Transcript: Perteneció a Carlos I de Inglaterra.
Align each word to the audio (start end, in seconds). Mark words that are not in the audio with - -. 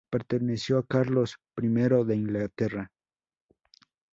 Perteneció 0.09 0.79
a 0.79 0.83
Carlos 0.87 1.37
I 1.61 1.67
de 1.67 2.15
Inglaterra. 2.15 2.91